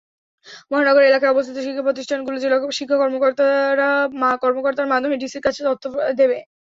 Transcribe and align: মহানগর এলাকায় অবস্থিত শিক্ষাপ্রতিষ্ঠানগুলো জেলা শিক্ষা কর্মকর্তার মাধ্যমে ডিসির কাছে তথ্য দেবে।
মহানগর 0.71 1.03
এলাকায় 1.03 1.31
অবস্থিত 1.31 1.57
শিক্ষাপ্রতিষ্ঠানগুলো 1.59 2.37
জেলা 2.39 2.57
শিক্ষা 2.71 2.97
কর্মকর্তার 4.43 4.91
মাধ্যমে 4.91 5.15
ডিসির 5.21 5.45
কাছে 5.47 5.61
তথ্য 5.67 5.83
দেবে। 6.19 6.37